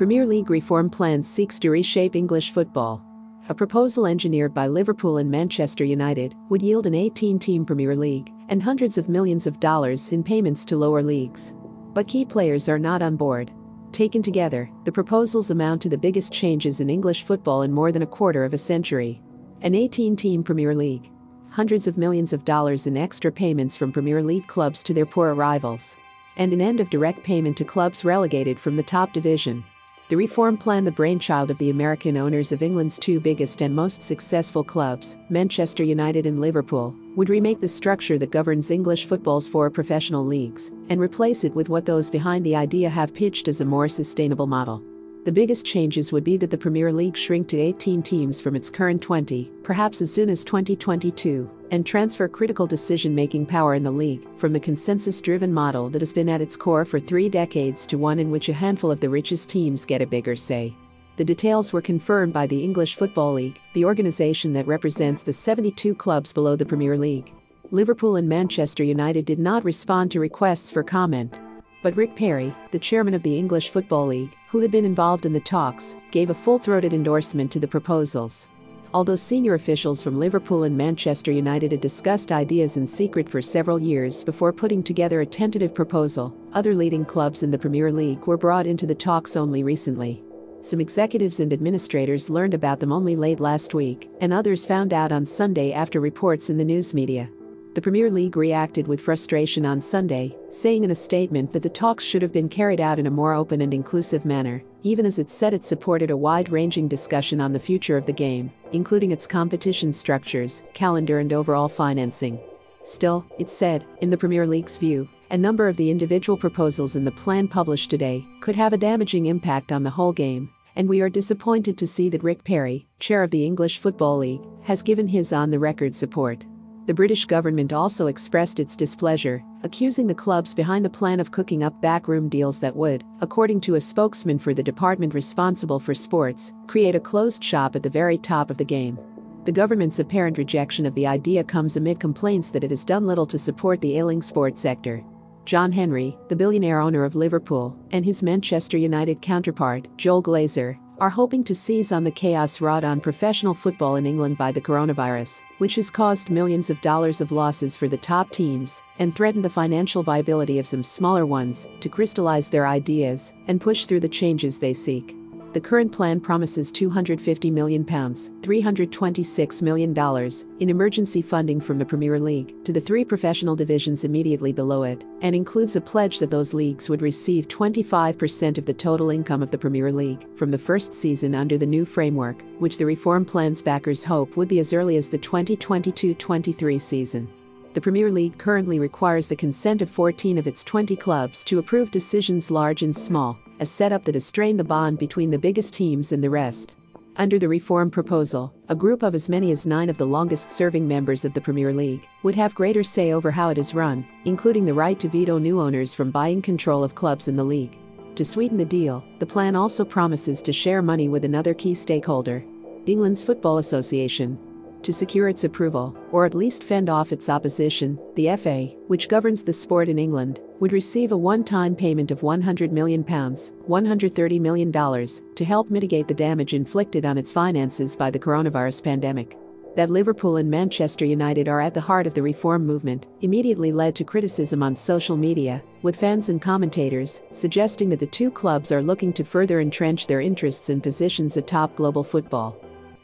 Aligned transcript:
Premier 0.00 0.24
League 0.24 0.48
reform 0.48 0.88
plan 0.88 1.22
seeks 1.22 1.58
to 1.58 1.68
reshape 1.68 2.16
English 2.16 2.52
football. 2.52 3.04
A 3.50 3.54
proposal 3.54 4.06
engineered 4.06 4.54
by 4.54 4.66
Liverpool 4.66 5.18
and 5.18 5.30
Manchester 5.30 5.84
United 5.84 6.34
would 6.48 6.62
yield 6.62 6.86
an 6.86 6.94
18 6.94 7.38
team 7.38 7.66
Premier 7.66 7.94
League 7.94 8.32
and 8.48 8.62
hundreds 8.62 8.96
of 8.96 9.10
millions 9.10 9.46
of 9.46 9.60
dollars 9.60 10.10
in 10.12 10.24
payments 10.24 10.64
to 10.64 10.78
lower 10.78 11.02
leagues. 11.02 11.52
But 11.92 12.08
key 12.08 12.24
players 12.24 12.66
are 12.66 12.78
not 12.78 13.02
on 13.02 13.16
board. 13.16 13.52
Taken 13.92 14.22
together, 14.22 14.70
the 14.86 14.90
proposals 14.90 15.50
amount 15.50 15.82
to 15.82 15.90
the 15.90 15.98
biggest 15.98 16.32
changes 16.32 16.80
in 16.80 16.88
English 16.88 17.24
football 17.24 17.60
in 17.60 17.70
more 17.70 17.92
than 17.92 18.00
a 18.00 18.06
quarter 18.06 18.42
of 18.42 18.54
a 18.54 18.56
century. 18.56 19.20
An 19.60 19.74
18 19.74 20.16
team 20.16 20.42
Premier 20.42 20.74
League, 20.74 21.10
hundreds 21.50 21.86
of 21.86 21.98
millions 21.98 22.32
of 22.32 22.46
dollars 22.46 22.86
in 22.86 22.96
extra 22.96 23.30
payments 23.30 23.76
from 23.76 23.92
Premier 23.92 24.22
League 24.22 24.46
clubs 24.46 24.82
to 24.84 24.94
their 24.94 25.04
poorer 25.04 25.34
rivals, 25.34 25.98
and 26.38 26.54
an 26.54 26.62
end 26.62 26.80
of 26.80 26.88
direct 26.88 27.22
payment 27.22 27.54
to 27.58 27.66
clubs 27.66 28.02
relegated 28.02 28.58
from 28.58 28.76
the 28.76 28.82
top 28.82 29.12
division. 29.12 29.62
The 30.10 30.16
reform 30.16 30.56
plan, 30.56 30.82
the 30.82 30.90
brainchild 30.90 31.52
of 31.52 31.58
the 31.58 31.70
American 31.70 32.16
owners 32.16 32.50
of 32.50 32.64
England's 32.64 32.98
two 32.98 33.20
biggest 33.20 33.62
and 33.62 33.72
most 33.72 34.02
successful 34.02 34.64
clubs, 34.64 35.16
Manchester 35.28 35.84
United 35.84 36.26
and 36.26 36.40
Liverpool, 36.40 36.96
would 37.14 37.28
remake 37.28 37.60
the 37.60 37.68
structure 37.68 38.18
that 38.18 38.32
governs 38.32 38.72
English 38.72 39.06
football's 39.06 39.46
four 39.46 39.70
professional 39.70 40.26
leagues 40.26 40.72
and 40.88 41.00
replace 41.00 41.44
it 41.44 41.54
with 41.54 41.68
what 41.68 41.86
those 41.86 42.10
behind 42.10 42.44
the 42.44 42.56
idea 42.56 42.90
have 42.90 43.14
pitched 43.14 43.46
as 43.46 43.60
a 43.60 43.64
more 43.64 43.88
sustainable 43.88 44.48
model. 44.48 44.82
The 45.26 45.30
biggest 45.30 45.64
changes 45.64 46.10
would 46.10 46.24
be 46.24 46.36
that 46.38 46.50
the 46.50 46.58
Premier 46.58 46.92
League 46.92 47.16
shrink 47.16 47.46
to 47.46 47.60
18 47.60 48.02
teams 48.02 48.40
from 48.40 48.56
its 48.56 48.68
current 48.68 49.00
20, 49.00 49.48
perhaps 49.62 50.02
as 50.02 50.12
soon 50.12 50.28
as 50.28 50.42
2022, 50.42 51.48
and 51.70 51.86
transfer 51.86 52.28
critical 52.28 52.66
decision 52.66 53.14
making 53.14 53.46
power 53.46 53.74
in 53.74 53.82
the 53.82 53.90
league 53.90 54.26
from 54.36 54.52
the 54.52 54.60
consensus 54.60 55.20
driven 55.20 55.52
model 55.52 55.88
that 55.90 56.00
has 56.00 56.12
been 56.12 56.28
at 56.28 56.40
its 56.40 56.56
core 56.56 56.84
for 56.84 57.00
three 57.00 57.28
decades 57.28 57.86
to 57.86 57.98
one 57.98 58.18
in 58.18 58.30
which 58.30 58.48
a 58.48 58.52
handful 58.52 58.90
of 58.90 59.00
the 59.00 59.08
richest 59.08 59.50
teams 59.50 59.86
get 59.86 60.02
a 60.02 60.06
bigger 60.06 60.36
say. 60.36 60.74
The 61.16 61.24
details 61.24 61.72
were 61.72 61.82
confirmed 61.82 62.32
by 62.32 62.46
the 62.46 62.62
English 62.64 62.96
Football 62.96 63.34
League, 63.34 63.60
the 63.74 63.84
organization 63.84 64.52
that 64.54 64.66
represents 64.66 65.22
the 65.22 65.32
72 65.32 65.94
clubs 65.94 66.32
below 66.32 66.56
the 66.56 66.64
Premier 66.64 66.96
League. 66.96 67.32
Liverpool 67.70 68.16
and 68.16 68.28
Manchester 68.28 68.82
United 68.82 69.24
did 69.26 69.38
not 69.38 69.64
respond 69.64 70.10
to 70.10 70.20
requests 70.20 70.70
for 70.70 70.82
comment. 70.82 71.40
But 71.82 71.96
Rick 71.96 72.16
Parry, 72.16 72.54
the 72.72 72.78
chairman 72.78 73.14
of 73.14 73.22
the 73.22 73.36
English 73.36 73.70
Football 73.70 74.06
League, 74.06 74.34
who 74.50 74.58
had 74.58 74.70
been 74.70 74.84
involved 74.84 75.24
in 75.24 75.32
the 75.32 75.40
talks, 75.40 75.94
gave 76.10 76.30
a 76.30 76.34
full 76.34 76.58
throated 76.58 76.92
endorsement 76.92 77.52
to 77.52 77.60
the 77.60 77.68
proposals. 77.68 78.48
Although 78.92 79.16
senior 79.16 79.54
officials 79.54 80.02
from 80.02 80.18
Liverpool 80.18 80.64
and 80.64 80.76
Manchester 80.76 81.30
United 81.30 81.70
had 81.70 81.80
discussed 81.80 82.32
ideas 82.32 82.76
in 82.76 82.88
secret 82.88 83.28
for 83.28 83.40
several 83.40 83.78
years 83.78 84.24
before 84.24 84.52
putting 84.52 84.82
together 84.82 85.20
a 85.20 85.26
tentative 85.26 85.72
proposal, 85.72 86.36
other 86.54 86.74
leading 86.74 87.04
clubs 87.04 87.44
in 87.44 87.52
the 87.52 87.58
Premier 87.58 87.92
League 87.92 88.26
were 88.26 88.36
brought 88.36 88.66
into 88.66 88.86
the 88.86 88.94
talks 88.94 89.36
only 89.36 89.62
recently. 89.62 90.24
Some 90.60 90.80
executives 90.80 91.38
and 91.38 91.52
administrators 91.52 92.28
learned 92.28 92.52
about 92.52 92.80
them 92.80 92.90
only 92.90 93.14
late 93.14 93.38
last 93.38 93.74
week, 93.74 94.10
and 94.20 94.32
others 94.32 94.66
found 94.66 94.92
out 94.92 95.12
on 95.12 95.24
Sunday 95.24 95.72
after 95.72 96.00
reports 96.00 96.50
in 96.50 96.58
the 96.58 96.64
news 96.64 96.92
media. 96.92 97.30
The 97.72 97.80
Premier 97.80 98.10
League 98.10 98.36
reacted 98.36 98.88
with 98.88 99.00
frustration 99.00 99.64
on 99.64 99.80
Sunday, 99.80 100.36
saying 100.48 100.82
in 100.82 100.90
a 100.90 100.94
statement 100.94 101.52
that 101.52 101.62
the 101.62 101.68
talks 101.68 102.02
should 102.02 102.20
have 102.20 102.32
been 102.32 102.48
carried 102.48 102.80
out 102.80 102.98
in 102.98 103.06
a 103.06 103.12
more 103.12 103.32
open 103.32 103.60
and 103.60 103.72
inclusive 103.72 104.24
manner, 104.24 104.60
even 104.82 105.06
as 105.06 105.20
it 105.20 105.30
said 105.30 105.54
it 105.54 105.64
supported 105.64 106.10
a 106.10 106.16
wide 106.16 106.50
ranging 106.50 106.88
discussion 106.88 107.40
on 107.40 107.52
the 107.52 107.60
future 107.60 107.96
of 107.96 108.06
the 108.06 108.12
game, 108.12 108.50
including 108.72 109.12
its 109.12 109.24
competition 109.24 109.92
structures, 109.92 110.64
calendar, 110.74 111.20
and 111.20 111.32
overall 111.32 111.68
financing. 111.68 112.40
Still, 112.82 113.24
it 113.38 113.48
said, 113.48 113.86
in 114.00 114.10
the 114.10 114.18
Premier 114.18 114.48
League's 114.48 114.76
view, 114.76 115.08
a 115.30 115.38
number 115.38 115.68
of 115.68 115.76
the 115.76 115.92
individual 115.92 116.36
proposals 116.36 116.96
in 116.96 117.04
the 117.04 117.12
plan 117.12 117.46
published 117.46 117.88
today 117.88 118.26
could 118.40 118.56
have 118.56 118.72
a 118.72 118.78
damaging 118.78 119.26
impact 119.26 119.70
on 119.70 119.84
the 119.84 119.90
whole 119.90 120.12
game, 120.12 120.50
and 120.74 120.88
we 120.88 121.00
are 121.02 121.08
disappointed 121.08 121.78
to 121.78 121.86
see 121.86 122.08
that 122.08 122.24
Rick 122.24 122.42
Parry, 122.42 122.88
chair 122.98 123.22
of 123.22 123.30
the 123.30 123.46
English 123.46 123.78
Football 123.78 124.18
League, 124.18 124.42
has 124.64 124.82
given 124.82 125.06
his 125.06 125.32
on 125.32 125.52
the 125.52 125.58
record 125.60 125.94
support. 125.94 126.44
The 126.90 126.94
British 126.94 127.24
government 127.24 127.72
also 127.72 128.08
expressed 128.08 128.58
its 128.58 128.74
displeasure, 128.74 129.44
accusing 129.62 130.08
the 130.08 130.12
clubs 130.12 130.52
behind 130.52 130.84
the 130.84 130.90
plan 130.90 131.20
of 131.20 131.30
cooking 131.30 131.62
up 131.62 131.80
backroom 131.80 132.28
deals 132.28 132.58
that 132.58 132.74
would, 132.74 133.04
according 133.20 133.60
to 133.60 133.76
a 133.76 133.80
spokesman 133.80 134.40
for 134.40 134.54
the 134.54 134.62
department 134.64 135.14
responsible 135.14 135.78
for 135.78 135.94
sports, 135.94 136.52
create 136.66 136.96
a 136.96 136.98
closed 136.98 137.44
shop 137.44 137.76
at 137.76 137.84
the 137.84 137.88
very 137.88 138.18
top 138.18 138.50
of 138.50 138.58
the 138.58 138.64
game. 138.64 138.98
The 139.44 139.52
government's 139.52 140.00
apparent 140.00 140.36
rejection 140.36 140.84
of 140.84 140.96
the 140.96 141.06
idea 141.06 141.44
comes 141.44 141.76
amid 141.76 142.00
complaints 142.00 142.50
that 142.50 142.64
it 142.64 142.70
has 142.70 142.84
done 142.84 143.06
little 143.06 143.26
to 143.26 143.38
support 143.38 143.80
the 143.80 143.96
ailing 143.96 144.20
sports 144.20 144.60
sector. 144.60 145.04
John 145.44 145.70
Henry, 145.70 146.18
the 146.26 146.34
billionaire 146.34 146.80
owner 146.80 147.04
of 147.04 147.14
Liverpool, 147.14 147.78
and 147.92 148.04
his 148.04 148.24
Manchester 148.24 148.76
United 148.76 149.22
counterpart, 149.22 149.86
Joel 149.96 150.24
Glazer, 150.24 150.76
are 151.00 151.10
hoping 151.10 151.42
to 151.42 151.54
seize 151.54 151.92
on 151.92 152.04
the 152.04 152.10
chaos 152.10 152.60
wrought 152.60 152.84
on 152.84 153.00
professional 153.00 153.54
football 153.54 153.96
in 153.96 154.04
England 154.04 154.36
by 154.36 154.52
the 154.52 154.60
coronavirus, 154.60 155.40
which 155.58 155.74
has 155.76 155.90
caused 155.90 156.28
millions 156.28 156.68
of 156.68 156.80
dollars 156.82 157.20
of 157.20 157.32
losses 157.32 157.76
for 157.76 157.88
the 157.88 157.96
top 157.96 158.30
teams 158.30 158.82
and 158.98 159.16
threatened 159.16 159.44
the 159.44 159.50
financial 159.50 160.02
viability 160.02 160.58
of 160.58 160.66
some 160.66 160.84
smaller 160.84 161.24
ones, 161.24 161.66
to 161.80 161.88
crystallize 161.88 162.50
their 162.50 162.66
ideas 162.66 163.32
and 163.48 163.60
push 163.60 163.86
through 163.86 164.00
the 164.00 164.08
changes 164.08 164.58
they 164.58 164.74
seek. 164.74 165.16
The 165.52 165.60
current 165.60 165.90
plan 165.90 166.20
promises 166.20 166.70
£250 166.70 167.50
million, 167.50 167.84
$326 167.84 169.62
million, 169.62 170.30
in 170.60 170.70
emergency 170.70 171.22
funding 171.22 171.60
from 171.60 171.76
the 171.76 171.84
Premier 171.84 172.20
League 172.20 172.62
to 172.64 172.72
the 172.72 172.80
three 172.80 173.04
professional 173.04 173.56
divisions 173.56 174.04
immediately 174.04 174.52
below 174.52 174.84
it, 174.84 175.04
and 175.22 175.34
includes 175.34 175.74
a 175.74 175.80
pledge 175.80 176.20
that 176.20 176.30
those 176.30 176.54
leagues 176.54 176.88
would 176.88 177.02
receive 177.02 177.48
25% 177.48 178.58
of 178.58 178.64
the 178.64 178.72
total 178.72 179.10
income 179.10 179.42
of 179.42 179.50
the 179.50 179.58
Premier 179.58 179.90
League 179.90 180.24
from 180.36 180.52
the 180.52 180.58
first 180.58 180.94
season 180.94 181.34
under 181.34 181.58
the 181.58 181.66
new 181.66 181.84
framework, 181.84 182.44
which 182.60 182.78
the 182.78 182.86
reform 182.86 183.24
plan's 183.24 183.60
backers 183.60 184.04
hope 184.04 184.36
would 184.36 184.46
be 184.46 184.60
as 184.60 184.72
early 184.72 184.98
as 184.98 185.10
the 185.10 185.18
2022 185.18 186.14
23 186.14 186.78
season. 186.78 187.28
The 187.74 187.80
Premier 187.80 188.10
League 188.12 188.38
currently 188.38 188.78
requires 188.78 189.26
the 189.26 189.34
consent 189.34 189.82
of 189.82 189.90
14 189.90 190.38
of 190.38 190.46
its 190.46 190.62
20 190.62 190.94
clubs 190.94 191.42
to 191.44 191.58
approve 191.58 191.90
decisions 191.90 192.52
large 192.52 192.82
and 192.82 192.94
small, 192.94 193.36
a 193.60 193.66
setup 193.66 194.04
that 194.04 194.14
has 194.14 194.24
strained 194.24 194.58
the 194.58 194.64
bond 194.64 194.98
between 194.98 195.30
the 195.30 195.38
biggest 195.38 195.74
teams 195.74 196.12
and 196.12 196.24
the 196.24 196.30
rest. 196.30 196.74
Under 197.16 197.38
the 197.38 197.48
reform 197.48 197.90
proposal, 197.90 198.54
a 198.70 198.74
group 198.74 199.02
of 199.02 199.14
as 199.14 199.28
many 199.28 199.50
as 199.50 199.66
nine 199.66 199.90
of 199.90 199.98
the 199.98 200.06
longest 200.06 200.50
serving 200.50 200.88
members 200.88 201.26
of 201.26 201.34
the 201.34 201.40
Premier 201.40 201.72
League 201.74 202.06
would 202.22 202.34
have 202.34 202.54
greater 202.54 202.82
say 202.82 203.12
over 203.12 203.30
how 203.30 203.50
it 203.50 203.58
is 203.58 203.74
run, 203.74 204.06
including 204.24 204.64
the 204.64 204.72
right 204.72 204.98
to 204.98 205.08
veto 205.08 205.36
new 205.36 205.60
owners 205.60 205.94
from 205.94 206.10
buying 206.10 206.40
control 206.40 206.82
of 206.82 206.94
clubs 206.94 207.28
in 207.28 207.36
the 207.36 207.44
league. 207.44 207.76
To 208.14 208.24
sweeten 208.24 208.56
the 208.56 208.64
deal, 208.64 209.04
the 209.18 209.26
plan 209.26 209.54
also 209.54 209.84
promises 209.84 210.40
to 210.42 210.52
share 210.52 210.80
money 210.80 211.08
with 211.08 211.26
another 211.26 211.52
key 211.52 211.74
stakeholder 211.74 212.42
England's 212.86 213.22
Football 213.22 213.58
Association, 213.58 214.38
to 214.82 214.92
secure 214.92 215.28
its 215.28 215.44
approval, 215.44 215.96
or 216.12 216.24
at 216.24 216.34
least 216.34 216.64
fend 216.64 216.88
off 216.88 217.12
its 217.12 217.28
opposition, 217.28 217.98
the 218.14 218.36
FA, 218.36 218.66
which 218.86 219.08
governs 219.08 219.42
the 219.42 219.52
sport 219.52 219.88
in 219.88 219.98
England, 219.98 220.40
would 220.60 220.72
receive 220.72 221.12
a 221.12 221.16
one 221.16 221.44
time 221.44 221.74
payment 221.74 222.10
of 222.10 222.20
£100 222.20 222.70
million, 222.70 223.04
$130 223.04 224.40
million, 224.40 224.72
to 224.72 225.44
help 225.44 225.70
mitigate 225.70 226.08
the 226.08 226.14
damage 226.14 226.54
inflicted 226.54 227.04
on 227.04 227.18
its 227.18 227.32
finances 227.32 227.96
by 227.96 228.10
the 228.10 228.18
coronavirus 228.18 228.82
pandemic. 228.82 229.36
That 229.76 229.90
Liverpool 229.90 230.36
and 230.36 230.50
Manchester 230.50 231.04
United 231.04 231.46
are 231.46 231.60
at 231.60 231.74
the 231.74 231.80
heart 231.80 232.06
of 232.06 232.14
the 232.14 232.22
reform 232.22 232.66
movement 232.66 233.06
immediately 233.20 233.70
led 233.70 233.94
to 233.96 234.04
criticism 234.04 234.62
on 234.62 234.74
social 234.74 235.16
media, 235.16 235.62
with 235.82 235.94
fans 235.94 236.28
and 236.28 236.42
commentators 236.42 237.22
suggesting 237.30 237.88
that 237.90 238.00
the 238.00 238.06
two 238.06 238.30
clubs 238.30 238.72
are 238.72 238.82
looking 238.82 239.12
to 239.12 239.24
further 239.24 239.60
entrench 239.60 240.06
their 240.06 240.20
interests 240.20 240.70
in 240.70 240.80
positions 240.80 241.36
atop 241.36 241.76
global 241.76 242.02
football. 242.02 242.56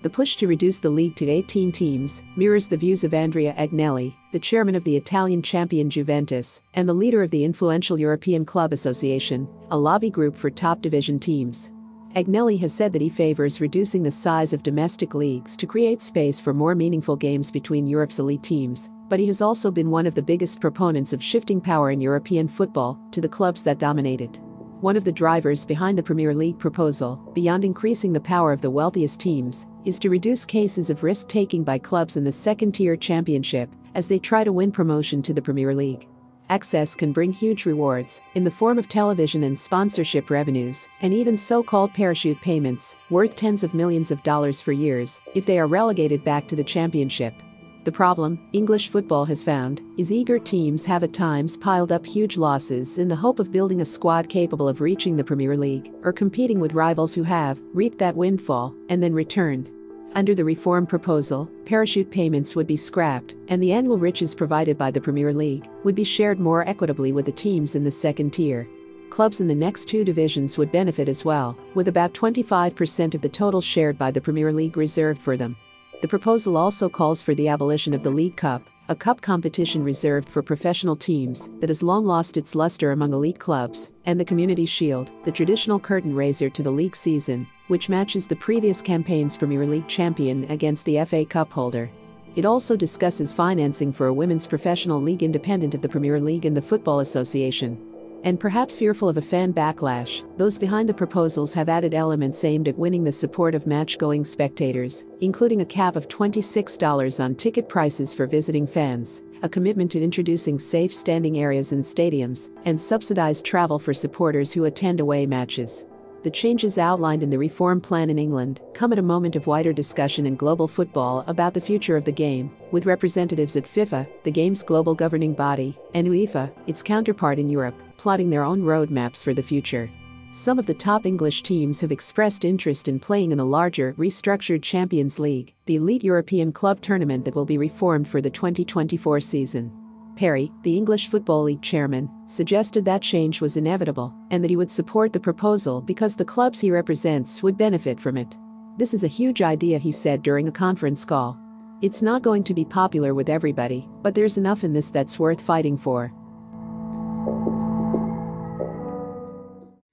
The 0.06 0.10
push 0.10 0.36
to 0.36 0.46
reduce 0.46 0.78
the 0.78 0.88
league 0.88 1.16
to 1.16 1.28
18 1.28 1.72
teams 1.72 2.22
mirrors 2.36 2.68
the 2.68 2.76
views 2.76 3.02
of 3.02 3.12
Andrea 3.12 3.52
Agnelli, 3.58 4.14
the 4.30 4.38
chairman 4.38 4.76
of 4.76 4.84
the 4.84 4.94
Italian 4.94 5.42
champion 5.42 5.90
Juventus 5.90 6.60
and 6.74 6.88
the 6.88 6.94
leader 6.94 7.24
of 7.24 7.32
the 7.32 7.42
influential 7.42 7.98
European 7.98 8.44
Club 8.44 8.72
Association, 8.72 9.48
a 9.72 9.76
lobby 9.76 10.08
group 10.08 10.36
for 10.36 10.48
top 10.48 10.80
division 10.80 11.18
teams. 11.18 11.72
Agnelli 12.14 12.56
has 12.60 12.72
said 12.72 12.92
that 12.92 13.02
he 13.02 13.08
favors 13.08 13.60
reducing 13.60 14.04
the 14.04 14.10
size 14.12 14.52
of 14.52 14.62
domestic 14.62 15.12
leagues 15.12 15.56
to 15.56 15.66
create 15.66 16.00
space 16.00 16.40
for 16.40 16.54
more 16.54 16.76
meaningful 16.76 17.16
games 17.16 17.50
between 17.50 17.88
Europe's 17.88 18.20
elite 18.20 18.44
teams, 18.44 18.92
but 19.08 19.18
he 19.18 19.26
has 19.26 19.40
also 19.40 19.72
been 19.72 19.90
one 19.90 20.06
of 20.06 20.14
the 20.14 20.22
biggest 20.22 20.60
proponents 20.60 21.12
of 21.12 21.20
shifting 21.20 21.60
power 21.60 21.90
in 21.90 22.00
European 22.00 22.46
football 22.46 22.96
to 23.10 23.20
the 23.20 23.28
clubs 23.28 23.64
that 23.64 23.80
dominate 23.80 24.20
it. 24.20 24.38
One 24.82 24.96
of 24.96 25.04
the 25.04 25.10
drivers 25.10 25.66
behind 25.66 25.98
the 25.98 26.02
Premier 26.04 26.32
League 26.32 26.60
proposal, 26.60 27.16
beyond 27.34 27.64
increasing 27.64 28.12
the 28.12 28.20
power 28.20 28.52
of 28.52 28.60
the 28.60 28.70
wealthiest 28.70 29.18
teams, 29.18 29.66
is 29.86 30.00
to 30.00 30.10
reduce 30.10 30.44
cases 30.44 30.90
of 30.90 31.04
risk 31.04 31.28
taking 31.28 31.62
by 31.62 31.78
clubs 31.78 32.16
in 32.16 32.24
the 32.24 32.32
second 32.32 32.72
tier 32.72 32.96
championship 32.96 33.70
as 33.94 34.08
they 34.08 34.18
try 34.18 34.42
to 34.44 34.52
win 34.52 34.70
promotion 34.70 35.22
to 35.22 35.32
the 35.32 35.40
Premier 35.40 35.74
League. 35.74 36.08
Access 36.48 36.94
can 36.94 37.12
bring 37.12 37.32
huge 37.32 37.66
rewards 37.66 38.20
in 38.34 38.44
the 38.44 38.50
form 38.50 38.78
of 38.78 38.88
television 38.88 39.44
and 39.44 39.58
sponsorship 39.58 40.28
revenues, 40.28 40.86
and 41.02 41.14
even 41.14 41.36
so 41.36 41.62
called 41.62 41.94
parachute 41.94 42.40
payments, 42.40 42.96
worth 43.10 43.36
tens 43.36 43.64
of 43.64 43.74
millions 43.74 44.10
of 44.10 44.22
dollars 44.22 44.60
for 44.60 44.72
years, 44.72 45.20
if 45.34 45.46
they 45.46 45.58
are 45.58 45.66
relegated 45.66 46.22
back 46.24 46.46
to 46.48 46.56
the 46.56 46.64
championship. 46.64 47.34
The 47.82 47.92
problem, 47.92 48.48
English 48.52 48.88
football 48.88 49.24
has 49.26 49.44
found, 49.44 49.80
is 49.96 50.10
eager 50.10 50.40
teams 50.40 50.84
have 50.86 51.04
at 51.04 51.12
times 51.12 51.56
piled 51.56 51.92
up 51.92 52.04
huge 52.04 52.36
losses 52.36 52.98
in 52.98 53.06
the 53.06 53.14
hope 53.14 53.38
of 53.38 53.52
building 53.52 53.80
a 53.80 53.84
squad 53.84 54.28
capable 54.28 54.68
of 54.68 54.80
reaching 54.80 55.16
the 55.16 55.22
Premier 55.22 55.56
League 55.56 55.92
or 56.02 56.12
competing 56.12 56.58
with 56.58 56.74
rivals 56.74 57.14
who 57.14 57.22
have 57.22 57.60
reaped 57.72 57.98
that 57.98 58.16
windfall 58.16 58.74
and 58.88 59.00
then 59.00 59.14
returned. 59.14 59.70
Under 60.16 60.34
the 60.34 60.46
reform 60.46 60.86
proposal, 60.86 61.46
parachute 61.66 62.10
payments 62.10 62.56
would 62.56 62.66
be 62.66 62.78
scrapped, 62.78 63.34
and 63.48 63.62
the 63.62 63.70
annual 63.70 63.98
riches 63.98 64.34
provided 64.34 64.78
by 64.78 64.90
the 64.90 64.98
Premier 64.98 65.30
League 65.30 65.68
would 65.84 65.94
be 65.94 66.04
shared 66.04 66.40
more 66.40 66.66
equitably 66.66 67.12
with 67.12 67.26
the 67.26 67.32
teams 67.32 67.74
in 67.74 67.84
the 67.84 67.90
second 67.90 68.32
tier. 68.32 68.66
Clubs 69.10 69.42
in 69.42 69.46
the 69.46 69.54
next 69.54 69.90
two 69.90 70.04
divisions 70.04 70.56
would 70.56 70.72
benefit 70.72 71.10
as 71.10 71.22
well, 71.22 71.54
with 71.74 71.88
about 71.88 72.14
25% 72.14 73.14
of 73.14 73.20
the 73.20 73.28
total 73.28 73.60
shared 73.60 73.98
by 73.98 74.10
the 74.10 74.18
Premier 74.18 74.54
League 74.54 74.78
reserved 74.78 75.20
for 75.20 75.36
them. 75.36 75.54
The 76.00 76.08
proposal 76.08 76.56
also 76.56 76.88
calls 76.88 77.20
for 77.20 77.34
the 77.34 77.48
abolition 77.48 77.92
of 77.92 78.02
the 78.02 78.08
League 78.08 78.36
Cup, 78.36 78.62
a 78.88 78.94
cup 78.94 79.20
competition 79.20 79.82
reserved 79.82 80.28
for 80.28 80.42
professional 80.42 80.94
teams 80.94 81.50
that 81.58 81.68
has 81.68 81.82
long 81.82 82.06
lost 82.06 82.36
its 82.36 82.54
luster 82.54 82.92
among 82.92 83.12
elite 83.12 83.38
clubs, 83.38 83.90
and 84.04 84.18
the 84.18 84.24
Community 84.24 84.64
Shield, 84.64 85.10
the 85.24 85.32
traditional 85.32 85.80
curtain 85.80 86.14
raiser 86.14 86.48
to 86.50 86.62
the 86.62 86.70
league 86.70 86.94
season, 86.94 87.48
which 87.66 87.88
matches 87.88 88.28
the 88.28 88.36
previous 88.36 88.80
campaign's 88.80 89.36
Premier 89.36 89.66
League 89.66 89.88
champion 89.88 90.44
against 90.50 90.84
the 90.84 91.04
FA 91.04 91.24
Cup 91.24 91.50
holder. 91.50 91.90
It 92.36 92.44
also 92.44 92.76
discusses 92.76 93.32
financing 93.32 93.92
for 93.92 94.06
a 94.06 94.14
women's 94.14 94.46
professional 94.46 95.02
league 95.02 95.24
independent 95.24 95.74
of 95.74 95.82
the 95.82 95.88
Premier 95.88 96.20
League 96.20 96.44
and 96.44 96.56
the 96.56 96.62
Football 96.62 97.00
Association. 97.00 97.95
And 98.26 98.40
perhaps 98.40 98.76
fearful 98.76 99.08
of 99.08 99.18
a 99.18 99.22
fan 99.22 99.54
backlash, 99.54 100.24
those 100.36 100.58
behind 100.58 100.88
the 100.88 100.94
proposals 100.94 101.54
have 101.54 101.68
added 101.68 101.94
elements 101.94 102.42
aimed 102.42 102.66
at 102.66 102.76
winning 102.76 103.04
the 103.04 103.12
support 103.12 103.54
of 103.54 103.68
match 103.68 103.98
going 103.98 104.24
spectators, 104.24 105.04
including 105.20 105.60
a 105.60 105.64
cap 105.64 105.94
of 105.94 106.08
$26 106.08 107.22
on 107.22 107.36
ticket 107.36 107.68
prices 107.68 108.12
for 108.12 108.26
visiting 108.26 108.66
fans, 108.66 109.22
a 109.44 109.48
commitment 109.48 109.92
to 109.92 110.02
introducing 110.02 110.58
safe 110.58 110.92
standing 110.92 111.38
areas 111.38 111.70
in 111.70 111.82
stadiums, 111.82 112.50
and 112.64 112.80
subsidized 112.80 113.44
travel 113.44 113.78
for 113.78 113.94
supporters 113.94 114.52
who 114.52 114.64
attend 114.64 114.98
away 114.98 115.24
matches. 115.24 115.84
The 116.24 116.30
changes 116.32 116.78
outlined 116.78 117.22
in 117.22 117.30
the 117.30 117.38
reform 117.38 117.80
plan 117.80 118.10
in 118.10 118.18
England 118.18 118.60
come 118.74 118.92
at 118.92 118.98
a 118.98 119.02
moment 119.02 119.36
of 119.36 119.46
wider 119.46 119.72
discussion 119.72 120.26
in 120.26 120.34
global 120.34 120.66
football 120.66 121.22
about 121.28 121.54
the 121.54 121.60
future 121.60 121.96
of 121.96 122.04
the 122.04 122.10
game, 122.10 122.50
with 122.72 122.86
representatives 122.86 123.54
at 123.54 123.62
FIFA, 123.62 124.08
the 124.24 124.32
game's 124.32 124.64
global 124.64 124.96
governing 124.96 125.34
body, 125.34 125.78
and 125.94 126.08
UEFA, 126.08 126.50
its 126.66 126.82
counterpart 126.82 127.38
in 127.38 127.48
Europe, 127.48 127.80
plotting 127.96 128.30
their 128.30 128.44
own 128.44 128.62
roadmaps 128.62 129.22
for 129.22 129.34
the 129.34 129.42
future. 129.42 129.90
Some 130.32 130.58
of 130.58 130.66
the 130.66 130.74
top 130.74 131.06
English 131.06 131.42
teams 131.42 131.80
have 131.80 131.92
expressed 131.92 132.44
interest 132.44 132.88
in 132.88 133.00
playing 133.00 133.32
in 133.32 133.38
the 133.38 133.44
larger, 133.46 133.94
restructured 133.94 134.62
Champions 134.62 135.18
League, 135.18 135.54
the 135.64 135.76
elite 135.76 136.04
European 136.04 136.52
club 136.52 136.80
tournament 136.82 137.24
that 137.24 137.34
will 137.34 137.46
be 137.46 137.56
reformed 137.56 138.06
for 138.06 138.20
the 138.20 138.28
2024 138.28 139.20
season. 139.20 139.72
Parry, 140.16 140.50
the 140.62 140.76
English 140.76 141.08
Football 141.08 141.44
League 141.44 141.62
chairman, 141.62 142.10
suggested 142.26 142.84
that 142.84 143.02
change 143.02 143.40
was 143.40 143.56
inevitable 143.56 144.14
and 144.30 144.42
that 144.42 144.50
he 144.50 144.56
would 144.56 144.70
support 144.70 145.12
the 145.12 145.20
proposal 145.20 145.80
because 145.80 146.16
the 146.16 146.24
clubs 146.24 146.60
he 146.60 146.70
represents 146.70 147.42
would 147.42 147.56
benefit 147.56 148.00
from 148.00 148.16
it. 148.16 148.36
This 148.78 148.94
is 148.94 149.04
a 149.04 149.08
huge 149.08 149.42
idea, 149.42 149.78
he 149.78 149.92
said 149.92 150.22
during 150.22 150.48
a 150.48 150.52
conference 150.52 151.04
call. 151.04 151.38
It's 151.82 152.00
not 152.00 152.22
going 152.22 152.44
to 152.44 152.54
be 152.54 152.64
popular 152.64 153.14
with 153.14 153.28
everybody, 153.28 153.86
but 154.02 154.14
there's 154.14 154.38
enough 154.38 154.64
in 154.64 154.72
this 154.72 154.90
that's 154.90 155.18
worth 155.18 155.40
fighting 155.40 155.76
for. 155.76 156.12